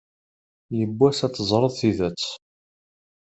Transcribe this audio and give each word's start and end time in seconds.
Yiwwas 0.77 1.19
ad 1.25 1.33
teẓreḍ 1.33 1.73
tidet. 1.79 2.23